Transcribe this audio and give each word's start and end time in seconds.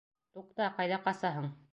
Туҡта, 0.37 0.69
ҡайҙа 0.79 0.97
ҡасаһың? 1.09 1.51